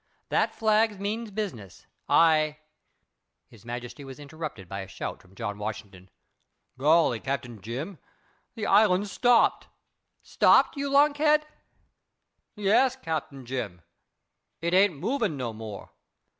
[0.29, 1.85] That flag means business.
[2.09, 2.57] I"
[3.45, 6.09] His Majesty was interrupted by a shout from John Washington:
[6.75, 7.45] "Golly, Cap.
[7.61, 7.99] Jim,
[8.55, 9.67] the island's stopped!"
[10.23, 11.45] "Stopped, you lunkhead?"
[12.55, 13.27] "Yes, Cap.
[13.43, 13.83] Jim.
[14.59, 15.91] It ain't movin' no more.